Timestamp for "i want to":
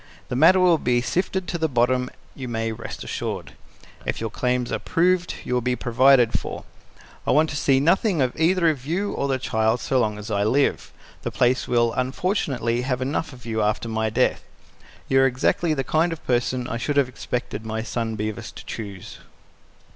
7.27-7.55